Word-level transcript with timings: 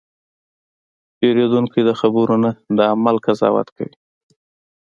پیرودونکی 1.17 1.81
د 1.85 1.91
خبرو 1.99 2.35
نه، 2.43 2.51
د 2.77 2.79
عمل 2.91 3.15
قضاوت 3.25 3.67
کوي. 3.75 3.95